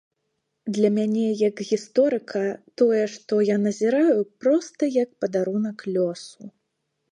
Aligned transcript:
Для 0.77 0.89
мяне 0.95 1.25
як 1.41 1.55
гісторыка 1.71 2.41
тое, 2.83 3.03
што 3.17 3.33
я 3.53 3.57
назіраю 3.67 4.19
проста 4.47 4.91
як 4.97 5.09
падарунак 5.21 5.87
лёсу. 5.95 6.53